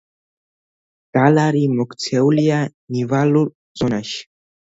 დალარი 1.17 1.61
მოქცეულია 1.75 2.63
ნივალურ 2.97 3.51
ზონაში. 3.83 4.19